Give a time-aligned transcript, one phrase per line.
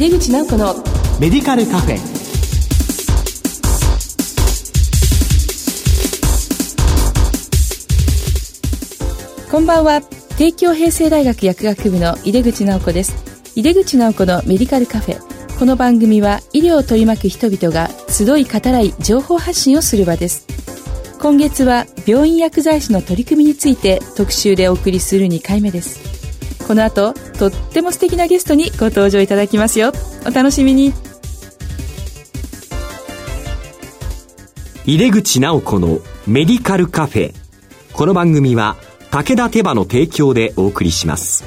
[0.00, 0.76] 井出口直子の
[1.20, 1.98] メディカルカフェ。
[9.50, 10.00] こんばんは。
[10.38, 13.14] 帝京平成大学薬学部の井出口直子です。
[13.54, 15.58] 井出口直子のメディカルカフェ。
[15.58, 20.46] この番組は医療を取り巻く人々が集い語らい情報発信をする場です。
[21.20, 26.19] 今月は病院薬剤師の取り組みについて特集でお送りする2回目です
[26.70, 29.90] この後とっても素敵なゲストにご登場いただきますよ。
[30.24, 30.92] お楽しみに。
[34.86, 35.98] 入れ口直子の
[36.28, 37.34] メディカルカフェ。
[37.92, 38.76] この番組は
[39.10, 41.44] 武田手羽の提供でお送りします。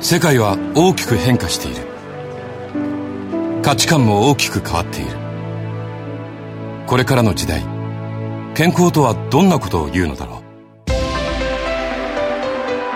[0.00, 1.95] 世界は大きく変化している
[3.66, 5.10] 価値観も大きく変わっている。
[6.86, 7.62] これからの時代
[8.54, 10.40] 健康とはどんなことを言うのだろ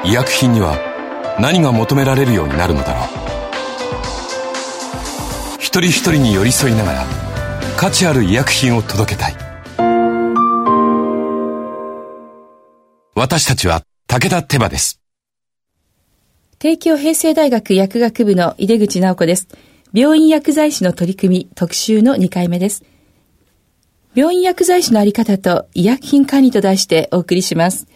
[0.05, 0.07] う。
[0.07, 0.79] 医薬品には
[1.41, 3.09] 何が求められるようになるのだろう。
[5.59, 7.05] 一人一人に寄り添いながら
[7.77, 9.35] 価値ある医薬品を届けたい。
[13.17, 15.01] 私たちは武田手羽です。
[16.61, 19.49] 帝京平成大学薬学部の井出口直子です。
[19.93, 22.85] 病院薬剤師の取り組み特集の2回目です。
[24.15, 27.89] 病院薬剤師のあり方と医薬品管理と題してお送りします。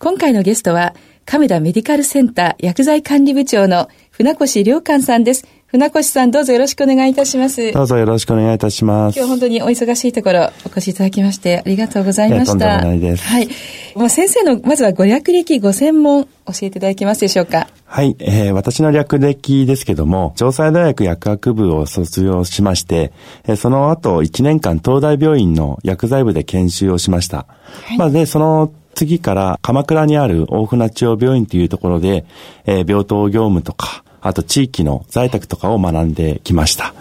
[0.00, 5.46] 今回のゲストは、亀田メディカルセンター薬剤管理部長の船越良寛さんです。
[5.66, 7.70] 船越さんどうぞよろしくお願いいたします。
[7.70, 9.16] どうぞよろしくお願いいたします。
[9.16, 12.50] 今日本当にお忙しいところお越しいただきましてありがとうございました。
[12.50, 13.22] とんでもないです。
[13.22, 13.48] はい。
[13.94, 17.68] もう先生のまずはご略歴ご専門教えていただけますでしょうか？
[17.84, 23.12] はい、えー、私の略歴ですけども、城西大学薬学部を卒業しまして、
[23.44, 27.46] えー、その後1年間東大病院の薬剤部で研修をしました。
[27.86, 32.24] はい、まあで、その次から鎌倉にある大船中央病院というところで、
[32.66, 36.94] えー、病棟業務とか、あと地域の在宅とかを学んできました。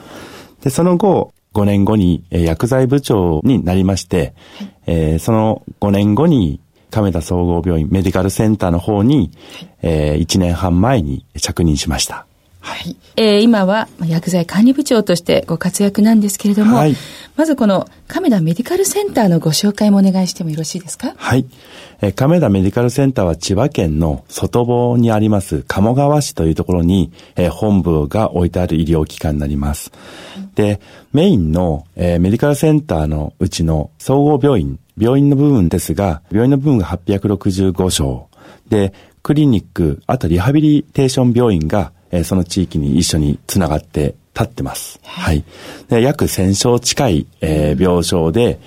[0.61, 6.59] で、その後、5年後に、えー、薬剤部長になりまして、はい、えー、その5年後に
[6.91, 12.25] 亀田総合病院メディカルセンターの方に、はい、えー、1年半前に着任しました。
[12.59, 12.95] はい。
[13.15, 16.95] えー、今は薬剤管理部長としてご活躍なんですけれども、はい、
[17.35, 21.13] まずこの亀田メディカルセンターのご紹介もお願いしてもよろしいですか？
[21.17, 21.45] はい。
[22.01, 29.91] え、亀田メディカルセンターは千葉県の外房にあります鴨川市というところに、え、本部が置いてある医療機関になります。
[30.55, 30.79] で、
[31.13, 38.27] メインの、え、メディカルセンターのうちの総合病院、病院の部分ですが、病院の部分が865床。
[38.69, 38.93] で、
[39.23, 44.99] クリニック、あとリハビリテーション病院がえ、その地域に一緒につながって立ってます。
[45.03, 45.43] はい。
[45.89, 48.59] で約1000床近い、え、病床で、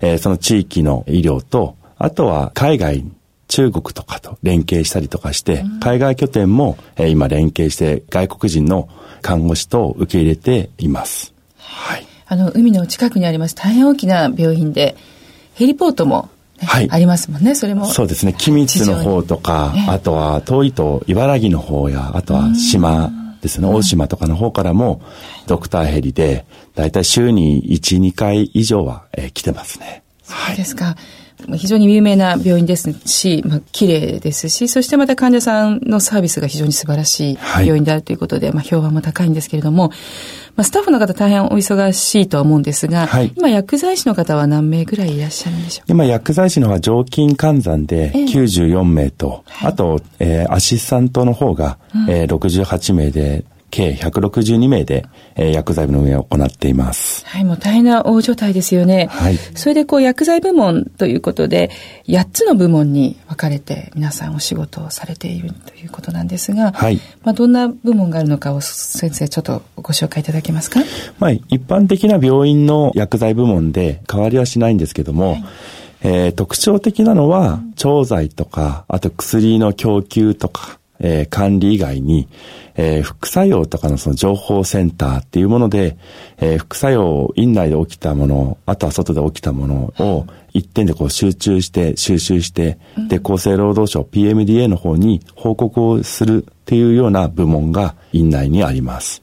[0.00, 3.04] え、その地域の医療と、あとは海外、
[3.48, 8.88] 中国とかと連携したりとかして、海外拠点も、えー、今連携して外国人の
[9.22, 11.32] 看護師と受け入れています。
[11.56, 12.06] はい。
[12.26, 14.96] あの、海の近くにあります大変大きな病院で、
[15.54, 16.28] ヘリポートも
[16.60, 17.86] はい、ありますもんね、それも。
[17.86, 23.10] そうですね、君津の方とか、あとは遠いと茨城の方や、あとは島
[23.40, 25.00] ですね、大島とかの方からも、
[25.46, 26.44] ドクターヘリで、
[26.74, 30.02] だいたい週に1、2回以上は、えー、来てますね。
[30.28, 30.96] そうですか。
[31.56, 39.90] 非常に有名な病院ですし、まあ、綺麗ですし、そしてまた患者さんのサービスが非常に素晴らしい病院であるということで、はい、まあ、評判も高いんですけれども、
[40.56, 45.86] まあ、スタッフの方大変お忙しいとは思うんですが、はい、今薬剤師の方は何名ぐらいいらっしゃるんでしょう？
[45.86, 57.24] か今薬剤師の方は常勤換算で94名と、えー、あと、えー、アシスタントの方が、うん、えー、68名で、計162名で、えー、薬剤部の運営を行っています。
[57.26, 59.06] はい、もう大変な大所帯ですよね。
[59.10, 59.36] はい。
[59.54, 61.70] それでこう薬剤部門ということで、
[62.06, 67.00] 8つの部門に分かれて皆さんお仕事をされているということなんですが、はい。
[67.22, 70.80] まあどんな部門があるのかを先生ちょっとご紹介いただけますか？
[71.18, 75.44] まあ一般的な病院の薬剤部門で変わりはしないんですけども、はい
[76.00, 82.28] えー、特徴的なのは、調剤とか、あと薬の供給とか、えー、管理以外に、
[82.74, 85.96] えー、副作用とかのその情報センターっていうもので、
[86.38, 92.78] えー、副作用院内で起きたもの、あとは外で起きたものを一点でこう集中して収集して、
[93.08, 99.22] で、厚生労働省 PMDA の方に報告をするっていうような部門が院内にあります。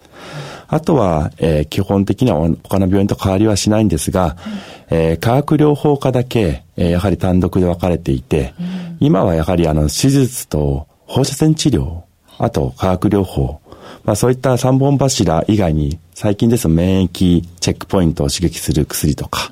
[0.68, 4.36] あとは、えー、基本的には他の病院と変わりはしないんですが、
[4.90, 8.54] えー、化学療法科だけ、えー、やはり単独で分かれていて、
[9.00, 12.02] 今はやはりあの手術と放射線治療、
[12.38, 13.60] あと化学療法、
[14.04, 19.52] まあそういった三本柱以外に最近ですと免疫チェックポイントを刺激する薬とか、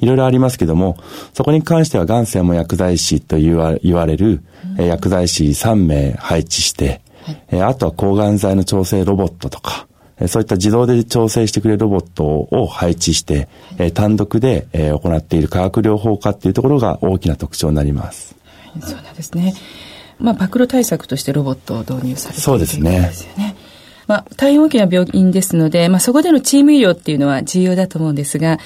[0.00, 0.96] いろいろありますけども、
[1.32, 4.42] そこに関しては、がん専門薬剤師と言わ言われる、
[4.78, 7.00] え薬剤師3名配置して、
[7.50, 9.86] えあとは抗がん剤の調整ロボットとか、
[10.28, 13.48] そういった自動で調整してくれるロボットを配置して、
[13.78, 18.36] え単独で、え行っている化学療法科っていうところが大きな特徴になります。
[18.80, 19.54] そうなんですね。
[20.18, 23.00] まあ、暴露対策としてロボットを導入されているそうですね。
[23.00, 23.56] ですよね。
[24.06, 28.58] まあ、大変大きな病院ですので、まあ、そこでのチーム医療っていうのは重要だと思うんですが、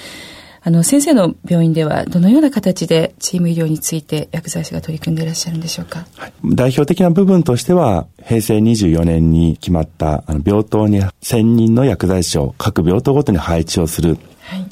[0.61, 14.17] あの、先生の病院ではどのような形でチーム医療について薬剤師が取り組んでいらっしゃるんでしょうか、はい、代表的な部分としては、平成24年に決まったあの病棟に1000人の薬剤師を各病棟ごとに配置をする。
[14.41, 14.65] はい、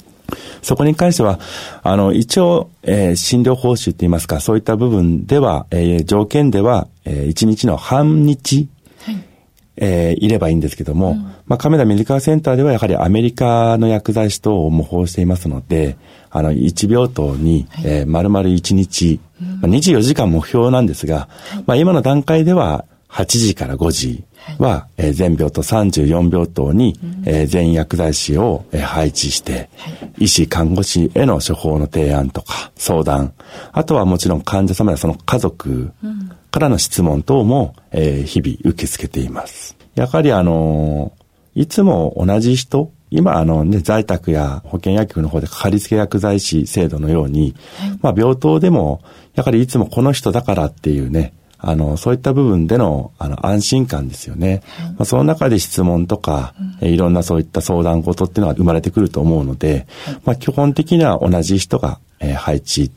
[0.62, 1.38] そこに関しては、
[1.82, 8.68] あの、一応、えー、診療報酬って言いますか、そういった部分では、えー、条件では、えー、1日の半日
[9.80, 15.96] えー、いればいいんですけども、うん、まあ、亀田メディカルセンターではやはりアメリカの薬剤師等を模倣していますので、
[16.30, 24.24] あの、1病棟に、はい、えー、丸々1日、うん、まあ、24時間目標なんですが、はい、まあ、今の段階では8時から5時
[24.58, 33.32] は、はい、えー、全病棟34病棟に、うん、えー、全薬剤師を、えー、配置して、はい、医師、看護師への処方の提案とか相談、
[33.72, 35.92] あとはもちろん患者様やその家族
[36.50, 39.76] からの質問等も、えー、日々受け付けています。
[39.94, 41.12] やはりあの
[41.54, 49.00] いつも同じ人、今あのね、在宅や保健薬局の方でかかりつけ薬剤師制度のように、はい、まあ病棟でも、
[49.34, 54.62] やはりいつもこの人だからっていうね、あの、そういった部分での、あの、安心感ですよね。
[54.78, 62.90] はい、まあ、その中で質問とか、うん、いろんなそういった相談事っていうのが生まれてくると思うので、はい、まあ、基本的には同じ人が、えー、配置っ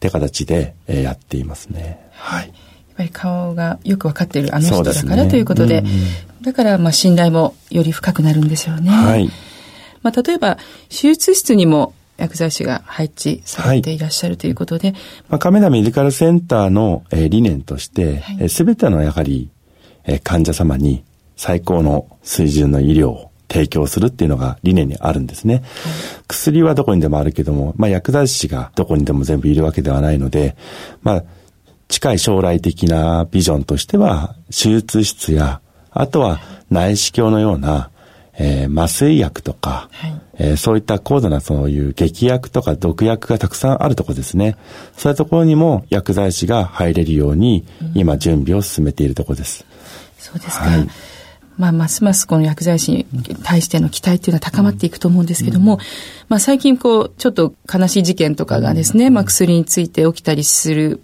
[0.00, 2.10] て形で、えー、やっていますね。
[2.12, 2.52] はい。
[2.96, 5.90] ぱり顔がよく分かっているあの人だからということで、でね
[6.38, 8.90] うん、だからまあ信頼もより深くなるんですよね。
[8.90, 9.28] はい。
[10.02, 10.56] まあ例えば
[10.88, 14.88] 手術室にも薬剤師が配置されていらっしゃるということで。
[14.88, 14.96] はい、
[15.28, 19.50] まあ、亀田メディカルセンターの、えー、理念として、す、べ、てのやはり、
[20.04, 21.04] えー、患者様に
[21.36, 25.54] 最高の水準の医療を提供するっていうのが理念にあるんですね。
[25.54, 25.64] はい、
[26.28, 30.56] 薬はどこにでもあるけども、まあ、薬剤師がどこにでも全部いるわけではないので、
[31.02, 31.24] まあ、
[31.88, 35.60] 近い将来的なビジョンとしては、手術室や、
[35.90, 36.40] あとは
[36.70, 37.90] 内視鏡のような、
[38.38, 44.56] えー、麻酔薬とか、はい、えー、そういった高度なそういう劇薬とか毒薬がたくさんあるところですね。
[44.96, 49.64] そういうところにも薬剤師が入れるように、今準備を進めているところです。
[50.18, 50.64] そうですか。
[50.66, 50.88] はい
[51.58, 53.06] まあ、ますますこの薬剤師に
[53.42, 55.80] 対しての期待っていうのは高まっていくと思うんですけども、うん、
[56.28, 61.00] まあ、最近こう、ちょっと悲しい事件とかがですね、まあ、薬について起きたりする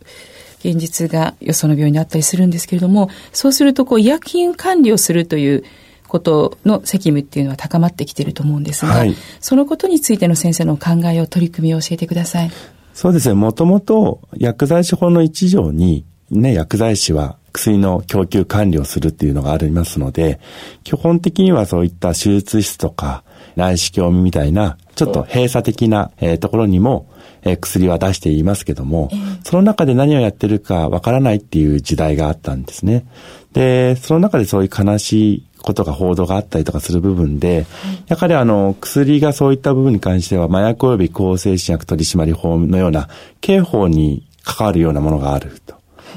[0.60, 5.64] 現実がよその病院にあったりするんですけれども、そうするとこう医薬品管理をするという
[6.12, 12.50] ことの責務っていうのは高まってきていると思うんですが、はい、そのことについての先生の考えを取り組みを教えてください。
[12.92, 13.34] そうですね。
[13.34, 20.38] もともと薬剤師法の一条に、ね、薬剤師は薬の供給管理をするっていうのがありますので、
[20.84, 23.24] 基本的にはそういった手術室とか
[23.56, 27.06] 内視鏡みたいな、ちょっと閉鎖的な、えー、ところにも
[27.44, 33.04] えー、薬は出していますけども、えー、その中で何をやってるかわからないっていう時代があったんですね。
[33.52, 37.66] で、その中でそういう悲しいことが報道があったりとかする部分で、
[38.08, 43.08] やはりあの、薬がそういった部分に関しては、麻薬及び抗精神薬取締法のような
[43.40, 45.74] 刑法に関わるようなものがあると。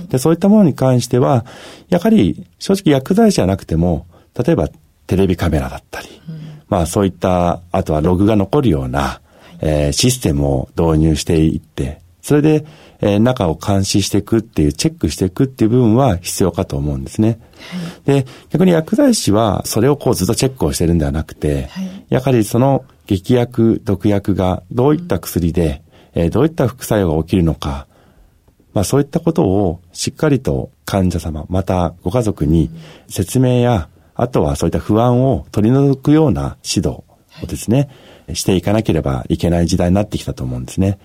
[0.10, 1.46] で、そういったものに関しては、
[1.90, 4.68] やはり正直薬剤師じゃなくても、例えば
[5.08, 9.22] テレビカメラだったり、うん、まあそういった、あとはログが残るような、
[9.62, 12.66] えー、システムを導入していって、それで、
[13.02, 17.40] えー、中を監視していくっていう、チェックしていくっていう部分は必要かと思うんですね。
[18.06, 25.82] はい、で、逆に薬剤師はそれをこうずっとチェックをしてるんではなくて、はい、やはりその劇薬、毒薬がどういった薬で、
[26.16, 27.88] うん、えー、どういった副作用が起きるのか、
[28.74, 32.70] まあそういったことをしっかりと患者様、またご家族に
[33.08, 37.05] 説明や、あとはそういった不安を取り除くような指導
[37.44, 37.90] をですね、はい
[38.34, 40.98] していかなければいけない時代になってきたと思うんですね。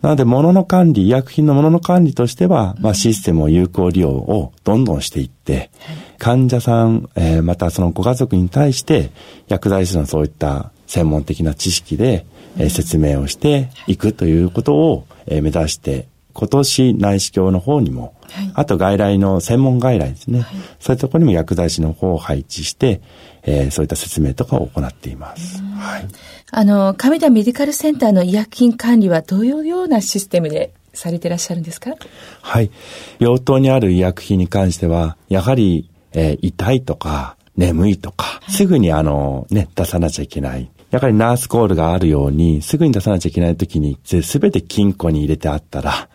[0.00, 5.70] なので、物の管理、医薬品の物の管理としては、まあ、システムを有効利用をどんどんしていって、
[6.18, 9.10] 患者さん、えー、またそのご家族に対して、
[9.48, 12.24] 薬剤師のそういった専門的な知識で、
[12.56, 23.00] えー、説明をしていくということを、えー、目指して今年内視鏡の方にも、はい、あと外来の専門外来ですね、はい、そういうところにも薬剤師の方を配置して、
[23.44, 25.62] えー、そういった説明とかを行っています。
[25.62, 26.08] はい。
[26.50, 31.94] あの、亀田メディカルセンターの医薬品管理はどういうようなシステムでされていらっしゃるんですか？
[32.42, 32.70] はい。
[33.18, 40.68] 病棟にある医薬品に関しては、やはり、えー、痛いとか、眠いとか、すぐにあの、ね、出さなきゃいけない。
[40.90, 46.08] やはりナースコールがあるように、すぐに出さなきゃいけない時に、すべて金庫に入れてあったら、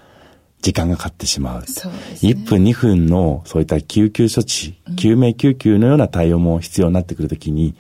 [0.62, 1.64] 時間がかかってしまう。
[1.68, 7.76] そうですね、1分2分のそういった救急処置、救命救急のような対応も必要になってくるときに、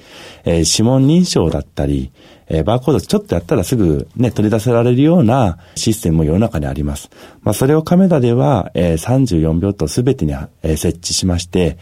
[0.45, 2.11] えー、指紋認証だったり、
[2.47, 7.09] えー、バーコードちょっとやったらすぐね、取り出せられるようなシステムも世の中にあります。
[7.41, 10.33] まあ、それをカメラでは、えー、34秒とすべてに、
[10.63, 11.77] えー、設置しまして、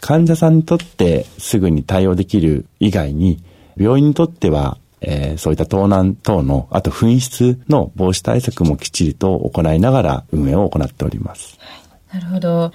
[0.00, 3.42] 患者さんにとってすぐに対応できる以外に、
[3.76, 11.58] 病院にとってはえー、そういった盗難等の、あと紛失の防止対策もきっちりと行いながら運営を行っております。
[12.12, 12.58] なるほど。
[12.58, 12.72] は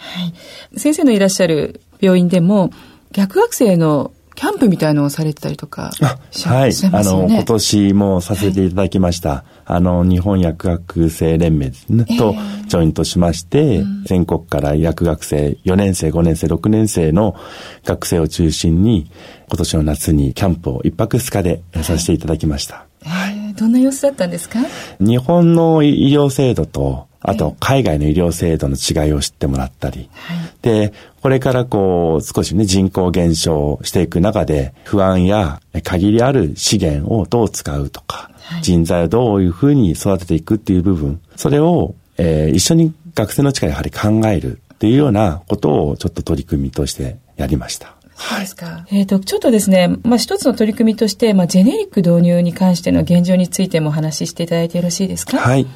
[0.74, 2.72] い、先生のいらっしゃる病院でも、
[3.12, 6.72] 逆学生のキャンプみたいのをされてたりとかはい。
[6.94, 9.30] あの、今年もさせていただきました。
[9.30, 12.36] はい、あの、日本薬学生連盟ね、えー、と
[12.68, 17.36] ジョイントしまして、うん、全国から薬学生4年生、5年生、6年生の
[17.84, 19.10] 学生を中心に、
[19.48, 22.86] 今年の夏にキャンプを一泊二日でさせていただきました。
[23.04, 24.60] はい、どんな様子だったんですか？
[25.00, 47.96] 日本の医療制度と、あと海外の医療制度の違いを知ってもらったり、はい、で、これからこう少しね人口減少していく中で不安や限りある資源をどう使うとか、はい、人材をどういうふうに育てていくっていう部分、それを、えー、一緒に学生の力やはり考えるっていうようなことをちょっと取り組みとしてやりました。
[48.20, 48.66] そうですか。
[48.66, 55.38] はい、えっ、ー、と、ちょっとですね、まあ、一つの取り組みとして、まあ、ジェネリック導入に関しての現状についてもお話ししていただいてよろしいですか？
[55.38, 55.68] はい。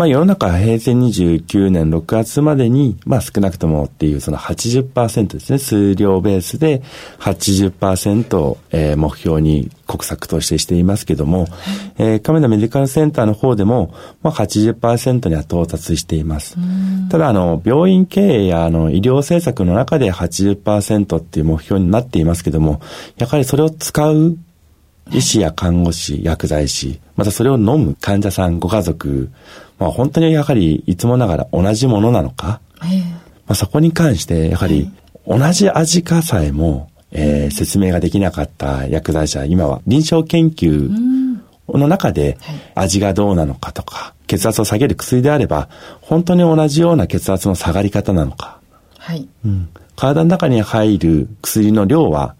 [0.00, 6.80] まあ、世の中平成29年6月までに、まあ、少なくともっていうその80%ですね、数量ベースで
[7.18, 11.50] 80%、えー、目標に国策としてしていますけども、はい、
[11.98, 13.92] えー、亀田メディカルセンターの方でも、
[14.22, 16.56] まあ80%には到達しています。
[17.10, 22.80] ただ、あの、病院経営やあの医療政策の中で80%っていう目標になっていますけども、
[23.18, 24.38] やはりそれを使う
[25.12, 29.30] 医師や看護師、薬剤師、またそれを飲む患者さん、ご家族、
[29.78, 32.60] まあ本当にやはりいつもながら同じものなのか、
[33.46, 34.90] まあそこに関してやはり
[35.26, 40.88] 同じ味かさえもえー、説明ができなかった薬剤師は今は臨床研究
[41.68, 42.38] の中で
[42.74, 45.68] 味がどうなのかとか、血圧を下げる薬であれば、
[46.00, 48.58] 本当に同じような血圧の下がり方なのか。
[48.98, 49.28] はい。
[49.44, 49.68] うん。
[49.96, 52.34] 体の中に入る薬の量は、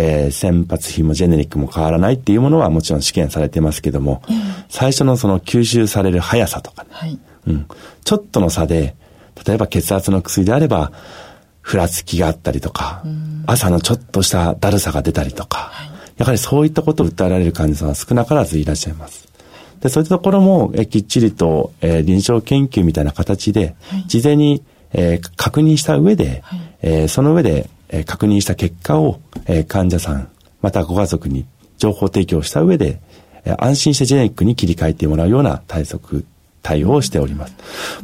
[0.00, 4.22] えー、先発費もジェネリックも変わらないっていうものはもちろん試験されてますけども、
[4.68, 7.66] 最初のその吸収される速さとかね、はい、うん、
[8.04, 8.94] ちょっとの差で、
[9.44, 10.92] 例えば血圧の薬であれば、
[11.60, 13.02] ふらつきがあったりとか、
[13.46, 19.26] 朝のちょっとしただるさが出たりとか、はい、やはりそういったことを訴えられる患者さんは少なからずいらっしゃいます。
[19.80, 23.74] で、そういったところも、えきっちりと、えー、臨床研究みたいな形で、
[24.06, 24.62] 事前に、
[24.92, 30.28] えー、確認した上で、はい、えー、その上で、えー、確認した結果を、えー、患者さん、
[30.62, 31.46] またご家族に
[31.78, 33.00] 情報提供した上で、
[33.44, 36.24] えー、安心してジェネリックに切り替えてもらうような対策
[36.62, 37.54] 対応をしております。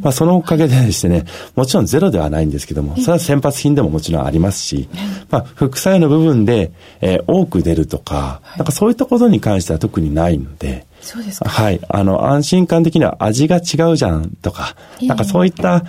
[0.00, 4.88] まあ、そのおかげでですね、もちろんゼロではないんですけども、それは先発品でももちろんありますし、
[5.28, 11.50] まあ、副作用の部分で、えー、多く出るとか、なんかそういったことに関しては特にないので、そうですか。
[11.50, 11.80] はい。
[11.86, 15.84] あの、安心感的には味が違うじゃんとか、なんかそういった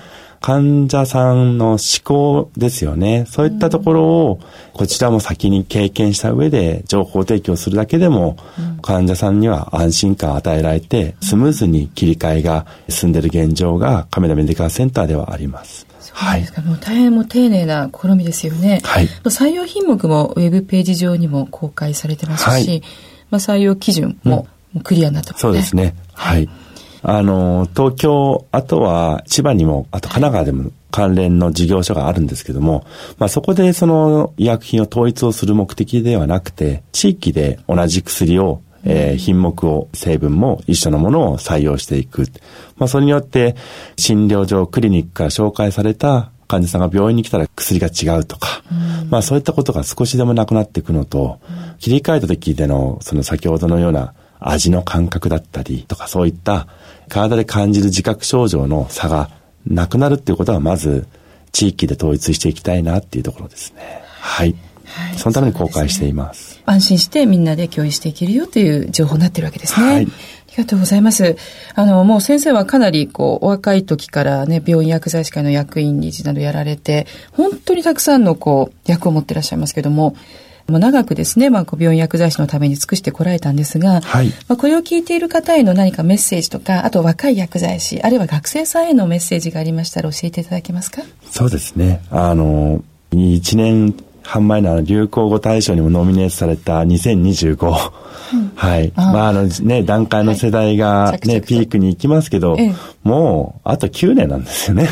[0.45, 3.25] 患者さんの思考ですよね。
[3.27, 4.39] そういったところを、
[4.73, 8.37] こちらも先に経験した上で情報提供するだけでも、
[8.83, 15.87] 患者さんには安心感を与えられて、スムーズに切り替えが進んでいる現状が亀田メディカルセンターではあります。
[16.11, 16.41] はい。
[16.63, 18.81] もう大変も丁寧な試みですよね。
[18.83, 19.07] はい。
[19.23, 22.83] 採用品目もウェブページ上にも公開されてますし、はい、
[23.31, 24.47] まあ採用基準も
[24.83, 25.95] クリアになってますね、そうですね。
[26.13, 26.64] はい、はい
[27.07, 32.83] あの、東京、あとは千葉にも、あと神奈川でも関連の事業所があるんですけども、
[33.19, 42.27] まあそこでその医薬品を統一をする目的ではなくて、地域で同じ薬をえー、品目を、成分も一緒のものを採用していく。
[42.77, 43.55] まあ、それによって、
[43.97, 56.67] 診療所、クリニックから紹介された患者さんが病院に来たら薬が違うとか、うん、まあ、そういったことが少しでもなくなっていくのと、うん、切り替えた時での、その先ほどのような味の感覚だったりとか、そういった
[57.09, 59.29] 体で感じる自覚症状の差が
[59.65, 61.07] なくなるっていうことは、まず
[61.51, 64.01] 地域で統一していきたいなっていうところですね。
[64.19, 64.55] はい。
[64.85, 66.53] はい、そのために公開しています。
[66.53, 69.85] すね、安心してみんなで共有していけるよという情報になってるわけですね。
[69.85, 70.05] はい。
[70.05, 71.35] ありがとうございます。
[71.73, 80.15] あの、もう先生はかなり、こう、お若い時からね、病院薬剤師会の役員理事などやられて、本当にたくさんの、こう、役を持ってらっしゃいますけども、
[80.67, 91.03] もう長くですね、まあ、病院薬剤師のために尽くしてこられたんですが、はい、まあ、これを聞いている方への何かメッセージとか、あと若い薬剤師、あるいは学生さんへのメッセージがありましたら教えていただけますか？
[91.29, 92.01] そうですね。
[92.10, 93.93] あの、1年
[94.24, 97.91] 半前の流行語大賞にもノミネートされた2025。
[98.34, 98.91] うん、はい。
[98.95, 104.89] あまあ、あのね、段階の世代がね、はい、ピークに行きますけど、ええ、もう、あと9年なんですよね。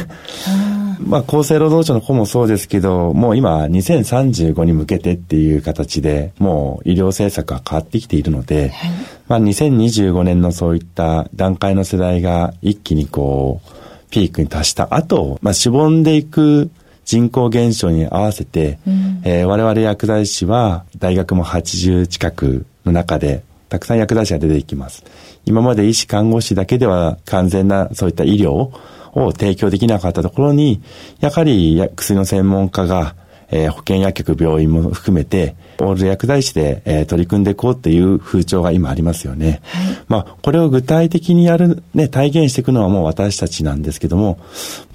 [1.05, 8.91] まあ、厚生労働省の子もそうですけど、もう今、2035に向けてっていう形で、もう医療政策が変わってきているので、はい、
[9.27, 16.69] まあ、2025年のそういった段階の世代が一気にこう、ピークに達した後、まあ、しぼんでいく
[17.05, 25.03] 人口減少に合わせて、うん、えー、我々薬剤師は大学も80近くの中で、たくさん薬剤師が出ていきます。
[25.45, 28.71] 今まで医師看護師だけでは完全なそういった医療
[29.13, 30.81] を提供できなかったところに、
[31.19, 33.15] やはり薬の専門家が、
[33.51, 39.61] えー、保健薬局、病院も含めて、オール薬剤師で、えー、取り組んでいこうっていう風潮が今ありますよね。
[39.65, 44.39] はい、まあ、これを具体的にやる、ね、体現していくのはもう私たちなんですけども、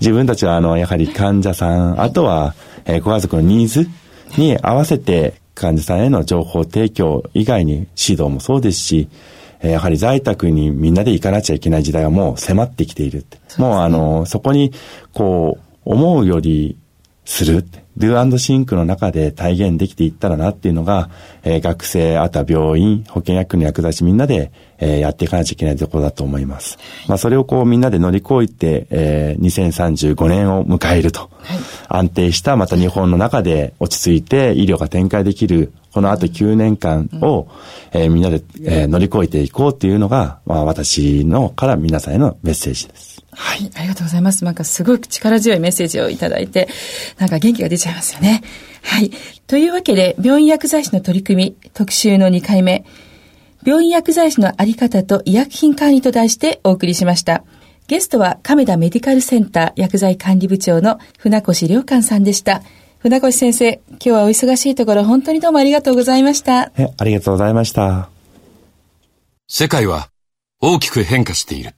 [0.01, 3.89] 自分たちは、あの、やはり患者さん、あとは、えー、ご家族のニーズ
[4.37, 9.09] に合わせて、患者さんへの情報提供以外に指導もそうですし、
[9.61, 13.25] やはり在宅にみんなで行かなきゃいけない時代はもう迫ってきている。
[13.57, 14.73] もうあの、そこに、
[15.13, 16.79] こう、思うより
[17.25, 17.67] する。
[17.99, 21.11] Do シンクの中で体現できていったらなっていうのが、
[21.43, 26.79] えー、学生、あとは病院、保健薬の役立ちみんなで、えー、やっていかなきゃいけないところだと思います。
[27.09, 31.31] まあそれをこうみんなで乗り越えて、えー、2035年を迎えると、はい、
[31.89, 37.49] 安定したまた日本の中で落ち着いて医療が展開できるこの後9年間を、
[37.93, 43.18] えー、みんなで、えー、乗り越えていこうっていうのが、まあ私のから皆さんへのメッセージです。
[43.41, 44.45] はい、ありがとうございます。
[44.45, 46.69] なんかすごく力強いメッセージをいただいて、
[47.19, 48.43] なんか元気が出ちゃいますよね。
[48.83, 49.13] はい。
[49.47, 52.85] というわけで、病院薬剤師の取り組み、特集の2回目、
[53.65, 57.45] 病院薬剤師のあり方と医薬品管理と題してお送りしました。
[57.87, 62.63] ゲストは亀田メディカルセンター薬剤管理部長の船越良寛さんでした。
[62.99, 66.73] 船越先生、今日はお忙しいところ本当にどうもありがとうございました。
[66.77, 68.11] え、ありがとうございました。
[69.47, 70.11] 世界は
[70.61, 71.78] 大きく変化している。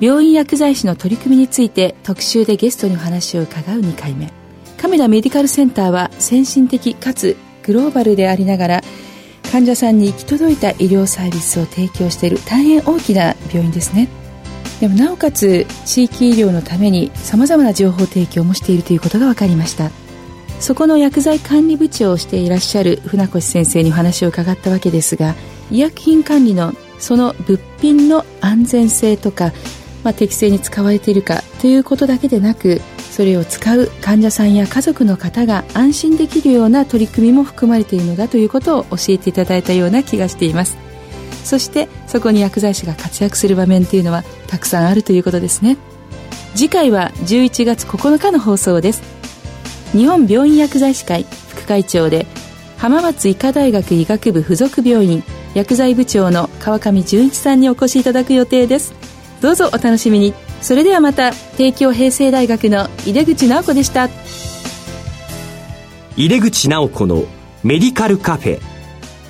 [0.00, 4.32] 病院薬剤師の取り組みについて特集でゲストにお話を伺う2回目。
[4.76, 8.82] 亀田メディカルセンターは先進的かつグローバルでありながら
[9.50, 14.08] 患者さんに行き届いた医療サービスを提供している大変大きな病院ですね。
[14.80, 19.90] でもなおかつ地域医療のためにさまざまな情報提供もしているということが分かりました。
[20.60, 25.34] そこの薬剤管理部長をしていらっしゃる船越先生にお話を伺ったわけですが
[25.70, 29.52] 医薬品管理のその物品の安全性とか
[30.04, 40.76] まあ、適正に使われているかということだけでなくそれを使う患者さんや家族の方が安心できるような取り組みも含まれているのだということを教えていただいたような気がしています。
[41.44, 45.76] そしてそこに薬剤師が活躍する場面というのはたくさんあるということですね。
[46.56, 49.02] 次回は11月9日の放送です。
[49.92, 52.26] 日本病院薬剤師会副会長で
[52.78, 55.22] 浜松医科大学医学部附属病院
[55.54, 59.03] 薬剤部長の川上純一さんにお越しいただく予定です。
[59.44, 60.32] どうぞお楽しみに。
[60.62, 64.08] それではまた帝京平成大学の井出口直子でした。
[66.16, 67.24] 井出口直子の
[67.62, 68.60] メディカルカフェ。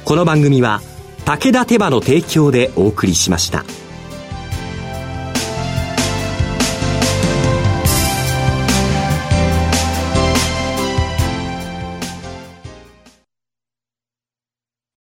[0.05, 0.83] この番組は
[1.25, 3.65] 武田手羽の提供でお送りしました。